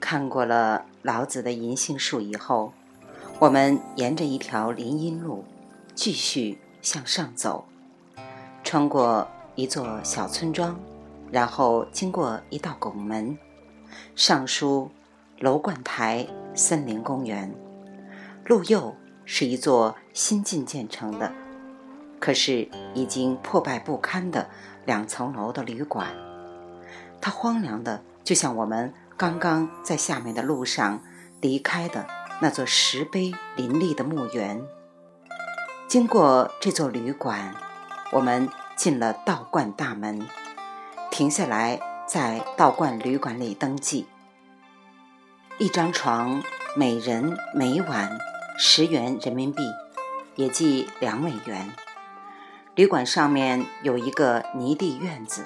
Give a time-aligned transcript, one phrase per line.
[0.00, 2.72] 看过了老子的银杏树以后，
[3.38, 5.44] 我们沿着一条林荫路
[5.94, 7.64] 继续向上走，
[8.62, 10.78] 穿过一座小村庄，
[11.30, 13.38] 然后经过一道拱门，
[14.14, 14.90] 上书
[15.40, 17.54] “楼冠台森林公园”。
[18.44, 21.32] 路右是一座新近建成的，
[22.20, 24.50] 可是已经破败不堪的
[24.84, 26.08] 两层楼的旅馆，
[27.20, 28.92] 它荒凉的就像我们。
[29.14, 31.00] 刚刚在下面的路上
[31.40, 32.08] 离开的
[32.40, 34.60] 那座石碑林立的墓园，
[35.92, 37.54] 经过这座旅馆，
[38.12, 40.26] 我们进了道观大门，
[41.10, 44.06] 停下来在道观旅馆里登记。
[45.58, 46.42] 一张床
[46.74, 48.18] 每人每晚
[48.56, 49.62] 十元人民币，
[50.34, 51.74] 也即两美元。
[52.74, 55.44] 旅馆上面有一个泥地院子，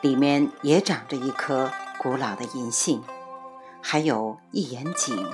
[0.00, 1.70] 里面也长着一棵。
[1.98, 3.04] 古老的银杏，
[3.82, 5.28] 还有一眼井。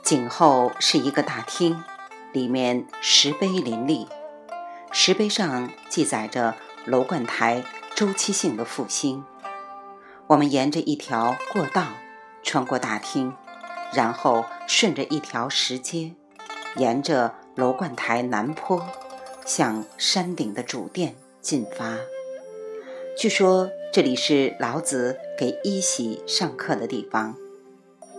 [0.00, 1.82] 井后是一个大厅，
[2.32, 4.06] 里面石碑林立，
[4.92, 7.64] 石碑上记载着楼观台
[7.94, 9.24] 周期性的复兴。
[10.28, 11.86] 我们沿着一条过道
[12.42, 13.34] 穿过大厅，
[13.92, 16.12] 然后顺着一条石阶，
[16.76, 18.86] 沿着楼观台南坡
[19.44, 21.96] 向山顶的主殿进发。
[23.18, 27.34] 据说这里是老子给伊喜上课的地方，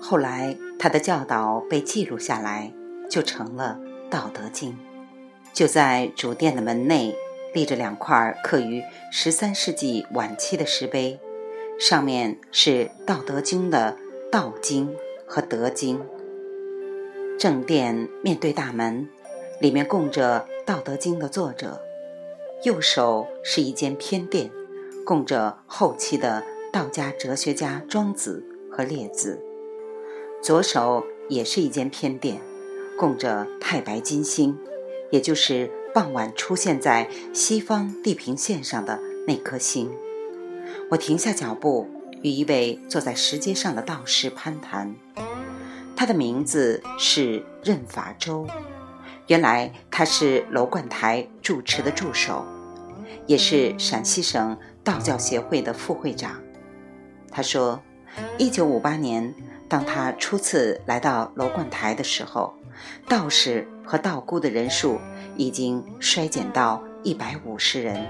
[0.00, 2.72] 后来他的教导被记录下来，
[3.10, 3.78] 就成了
[4.10, 4.72] 《道德经》。
[5.52, 7.16] 就在主殿的门内
[7.52, 11.18] 立着两块刻于十三世纪晚期的石碑，
[11.80, 12.70] 上面是
[13.04, 13.96] 《道德经》的
[14.30, 14.94] “道经”
[15.26, 16.00] 和“德经”。
[17.38, 19.08] 正殿面对大门，
[19.60, 21.80] 里面供着《道德经》的作者，
[22.64, 24.50] 右手是一间偏殿。
[25.04, 29.42] 供着后期的道家哲学家庄子和列子，
[30.42, 32.42] 左手也是一间偏殿，
[32.98, 34.58] 供着太白金星，
[35.10, 39.90] 也就是傍晚出现在西方地平线上的那颗星。
[40.90, 41.88] 我停下脚步，
[42.22, 44.96] 与一位坐在石阶上的道士攀谈，
[45.96, 48.46] 他的名字是任法周，
[49.28, 52.44] 原来他是楼观台住持的助手，
[53.26, 54.58] 也是陕西省。
[54.84, 56.40] 道教协会的副会长，
[57.30, 57.82] 他说
[58.38, 59.34] ：“一九五八年，
[59.68, 62.54] 当他初次来到楼观台的时候，
[63.08, 64.98] 道士和道姑的人数
[65.36, 68.06] 已经衰减到一百五十人。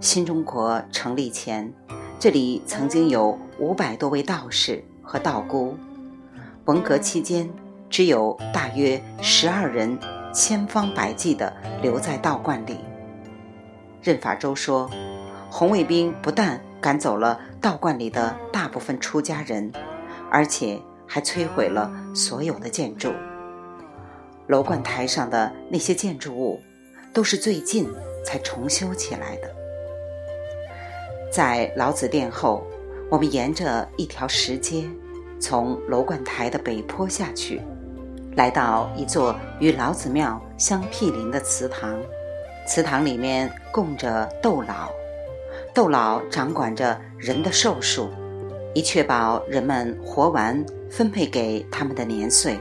[0.00, 1.72] 新中国成立前，
[2.18, 5.74] 这里曾经有五百多位道士和道姑；
[6.66, 7.48] 文革期间，
[7.88, 9.98] 只有大约十二人
[10.32, 12.78] 千方百计地留在道观里。”
[14.02, 14.90] 任法周说。
[15.50, 19.70] 红卫兵不但赶走了道观里的大部分出家人，
[20.28, 23.12] 而且还摧毁了所有的建筑。
[24.46, 26.60] 楼观台上的那些建筑物，
[27.12, 27.88] 都是最近
[28.24, 29.50] 才重修起来的。
[31.32, 32.64] 在老子殿后，
[33.10, 34.84] 我们沿着一条石阶，
[35.40, 37.60] 从楼观台的北坡下去，
[38.36, 41.98] 来到一座与老子庙相毗邻的祠堂。
[42.66, 44.90] 祠堂里面供着窦老。
[45.74, 48.08] 窦老掌管着人的寿数，
[48.74, 52.58] 以确保人们活完分配给他们的年岁。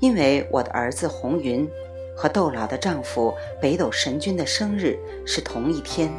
[0.00, 1.68] 因为我的儿子红云
[2.16, 6.10] 和窦老的丈夫北斗神君的生日是同一天，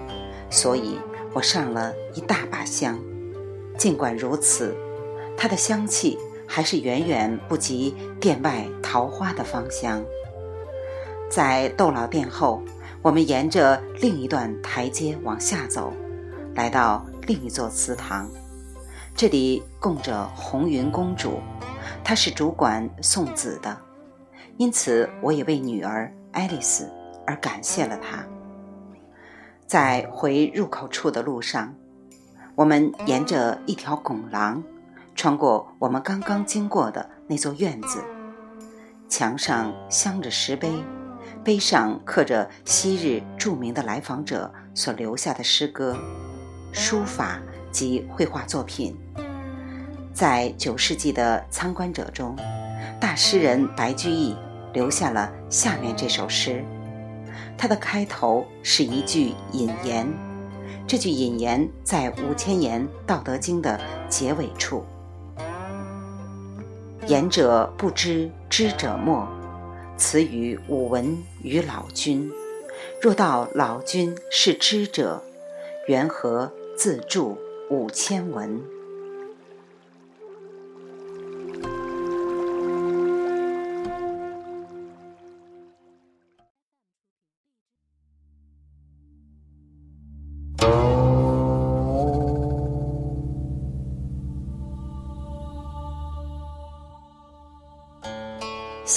[0.50, 1.00] 所以
[1.34, 3.00] 我上了一大把香。
[3.78, 4.76] 尽管如此，
[5.38, 6.18] 它的香气
[6.48, 10.04] 还是远远不及殿外桃花的芳香。
[11.30, 12.62] 在窦老殿后。
[13.02, 15.94] 我们沿着另一段台阶往下走，
[16.54, 18.30] 来到另一座祠堂，
[19.16, 21.40] 这里供着红云公主，
[22.04, 23.78] 他是主管送子的，
[24.58, 26.92] 因此我也为女儿爱丽丝
[27.26, 28.26] 而感谢了她。
[29.68, 31.74] 在回入口处的路上，
[32.56, 34.64] 我们沿着一条拱廊，
[35.14, 38.04] 穿过我们刚刚经过的那座院子，
[39.08, 40.72] 墙上镶着石碑。
[41.42, 45.96] 碑上刻着昔日著名的来访者所留下的诗歌、
[46.74, 47.40] 书法
[47.72, 48.98] 及绘画作品。
[50.14, 52.36] 在九世纪的参观者中，
[53.00, 54.36] 大诗人白居易
[54.74, 56.64] 留下了下面这首诗
[57.58, 60.08] ：“它的开头是一句引言，
[60.86, 63.80] 这句引言在五千言《道德经》的
[64.10, 64.84] 结尾处。
[67.08, 69.28] 言者不知，知者莫。
[69.98, 72.32] 此语吾闻于老君。
[73.02, 75.24] 若道老君是知者，
[75.88, 77.36] 缘何自著
[77.70, 78.62] 五千文？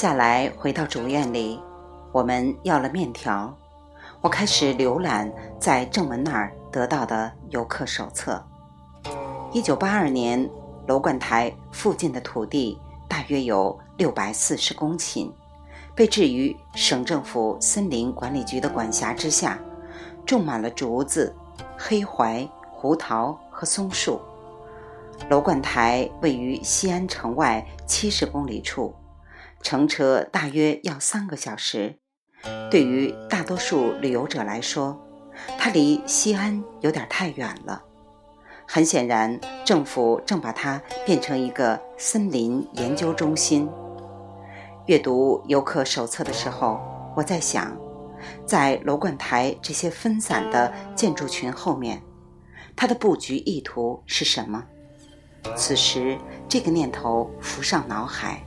[0.03, 1.61] 下来回到主院里，
[2.11, 3.57] 我们要了面条。
[4.21, 8.45] 我开始浏览在正门那儿得到的游客手册。
[9.53, 10.51] 一九八二年，
[10.89, 12.77] 楼观台附近的土地
[13.07, 15.31] 大约有六百四十公顷，
[15.95, 19.57] 被置于省政府森林管理局的管辖之下，
[20.27, 21.33] 种满了竹子、
[21.79, 24.21] 黑槐、胡桃和松树。
[25.31, 28.93] 楼观台位于西安城外七十公里处。
[29.63, 31.99] 乘车大约要三个小时，
[32.71, 35.01] 对于大多数旅游者来说，
[35.57, 37.83] 它离西安有点太远了。
[38.67, 43.69] 很显然，政府正把它变成一个森林研究中心。
[44.87, 46.81] 阅读游客手册的时候，
[47.17, 47.77] 我在想，
[48.45, 52.03] 在楼观台这些分散的建筑群后面，
[52.75, 54.65] 它的布局意图是什么？
[55.57, 56.19] 此时，
[56.49, 58.43] 这个念头浮上脑海。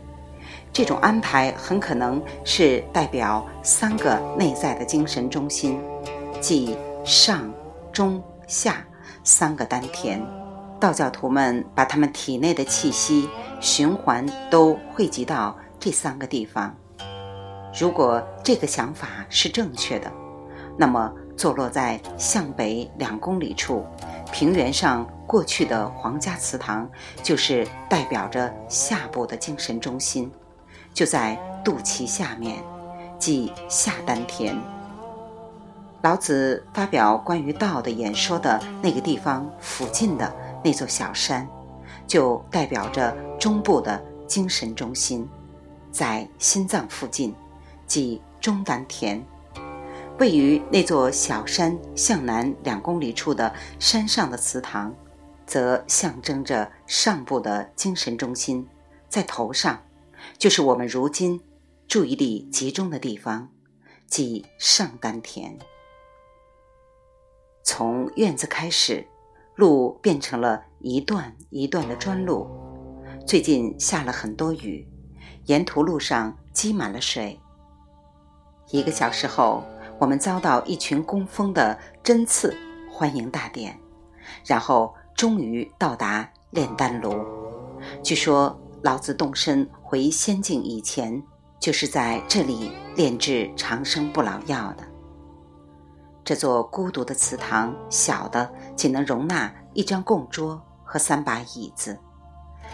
[0.75, 5.79] 这种安排很可能是代表三个内在的精神中心，
[6.41, 6.75] 即
[7.05, 7.49] 上、
[7.93, 8.85] 中、下
[9.23, 10.21] 三个丹田。
[10.77, 13.29] 道教徒们把他们体内的气息
[13.61, 16.75] 循环都汇集到这三个地方。
[17.79, 20.11] 如果这个想法是正确的，
[20.77, 23.85] 那么坐落在向北两公里处
[24.29, 26.89] 平原上过去的皇家祠堂，
[27.23, 30.29] 就是代表着下部的精神中心。
[30.95, 32.63] 就在肚脐下面，
[33.19, 34.57] 即下丹田。
[36.01, 40.33] 老子发表关于道的演说的那个地方附近的
[40.63, 41.45] 那座小山，
[42.07, 45.27] 就代表着中部的精神中心，
[45.91, 47.35] 在心脏附近，
[47.85, 49.21] 即中丹田。
[50.17, 54.93] 位于那座小山向南两公里处的山上的祠堂，
[55.45, 58.65] 则象征着上部的精神中心，
[59.09, 59.77] 在头上。
[60.37, 61.41] 就是我们如今
[61.87, 63.49] 注意力集中的地方，
[64.07, 65.57] 即上丹田。
[67.63, 69.07] 从院子开始，
[69.55, 72.47] 路变成了一段一段的砖路。
[73.25, 74.87] 最近下了很多雨，
[75.45, 77.39] 沿途路上积满了水。
[78.71, 79.63] 一个小时后，
[79.99, 82.55] 我们遭到一群工蜂的针刺
[82.91, 83.79] 欢迎大典，
[84.45, 87.15] 然后终于到达炼丹炉。
[88.03, 88.59] 据说。
[88.83, 91.23] 老子动身回仙境以前，
[91.57, 94.83] 就是在这里炼制长生不老药的。
[96.21, 101.97] 这座孤独的祠堂，小的仅能容纳一张供桌和三把椅子，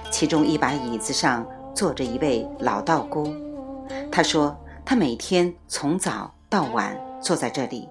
[0.10, 1.46] 其中一把椅子上
[1.76, 3.32] 坐着一位老道姑。
[4.12, 7.88] 他说，他每天从早到晚坐在这里，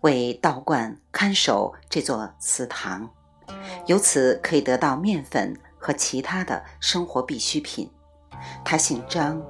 [0.00, 3.06] 为道观看守这座祠堂，
[3.84, 5.54] 由此可以得到面粉。
[5.84, 7.90] 和其他的生活必需品。
[8.64, 9.42] 他姓张，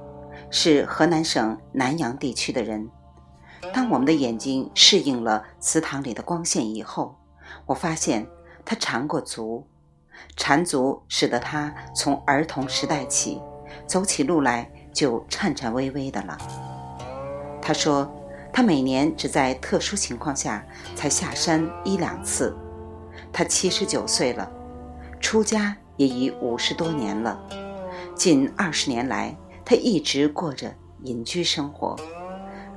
[0.49, 2.89] 是河南省南阳地区的人。
[3.73, 7.15] 当我们的眼睛适应了祠堂里的光线以后，
[7.65, 8.27] 我发现
[8.65, 9.65] 他缠过足，
[10.35, 13.41] 缠足使得他从儿童时代起
[13.87, 16.37] 走起路来就颤颤巍巍的了。
[17.61, 18.13] 他说，
[18.51, 22.55] 他每年只在特殊情况下才下山一两次。
[23.31, 24.51] 他七十九岁了，
[25.19, 25.77] 出家。
[25.95, 27.39] 也已五十多年了，
[28.15, 31.95] 近二十年来，他一直过着隐居生活。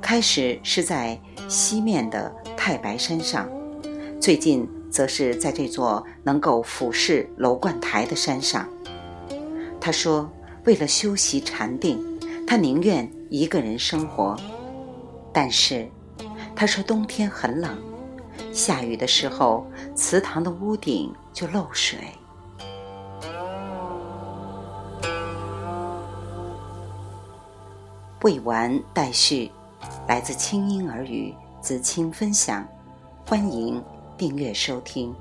[0.01, 3.49] 开始是在西面的太白山上，
[4.21, 8.69] 最近则是在这座能够俯视楼观台的山上。
[9.81, 10.31] 他说
[10.65, 12.03] ：“为了修习禅定，
[12.47, 14.37] 他宁愿一个人生活。
[15.33, 15.89] 但是，
[16.55, 17.77] 他说冬天很冷，
[18.53, 21.99] 下雨的时候，祠堂的屋顶就漏水。”
[28.27, 29.49] 未完待续，
[30.09, 32.67] 来自清音耳语子清分享，
[33.25, 33.81] 欢迎
[34.19, 35.15] 订阅收听。